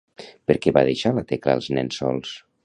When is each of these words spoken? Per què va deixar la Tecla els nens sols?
Per 0.51 0.55
què 0.63 0.73
va 0.77 0.83
deixar 0.87 1.11
la 1.17 1.25
Tecla 1.33 1.55
els 1.59 1.69
nens 1.79 2.01
sols? 2.03 2.35